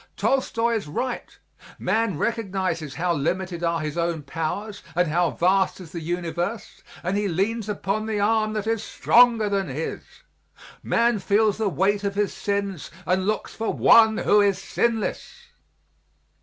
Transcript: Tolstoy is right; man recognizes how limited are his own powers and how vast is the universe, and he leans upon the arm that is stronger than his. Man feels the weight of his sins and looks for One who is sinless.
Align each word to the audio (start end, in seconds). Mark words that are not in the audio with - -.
Tolstoy 0.17 0.73
is 0.73 0.87
right; 0.87 1.37
man 1.77 2.17
recognizes 2.17 2.95
how 2.95 3.13
limited 3.13 3.63
are 3.63 3.81
his 3.81 3.99
own 3.99 4.23
powers 4.23 4.81
and 4.95 5.07
how 5.07 5.29
vast 5.29 5.79
is 5.79 5.91
the 5.91 6.01
universe, 6.01 6.81
and 7.03 7.15
he 7.15 7.27
leans 7.27 7.69
upon 7.69 8.07
the 8.07 8.19
arm 8.19 8.53
that 8.53 8.65
is 8.65 8.81
stronger 8.83 9.47
than 9.47 9.67
his. 9.67 10.01
Man 10.81 11.19
feels 11.19 11.59
the 11.59 11.69
weight 11.69 12.03
of 12.03 12.15
his 12.15 12.33
sins 12.33 12.89
and 13.05 13.27
looks 13.27 13.53
for 13.53 13.71
One 13.71 14.17
who 14.17 14.41
is 14.41 14.57
sinless. 14.59 15.51